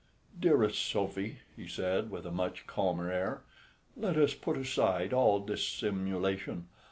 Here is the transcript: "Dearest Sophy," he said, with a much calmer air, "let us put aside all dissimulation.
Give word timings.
"Dearest 0.39 0.83
Sophy," 0.83 1.41
he 1.55 1.67
said, 1.67 2.09
with 2.09 2.25
a 2.25 2.31
much 2.31 2.65
calmer 2.65 3.11
air, 3.11 3.43
"let 3.95 4.17
us 4.17 4.33
put 4.33 4.57
aside 4.57 5.13
all 5.13 5.39
dissimulation. 5.41 6.65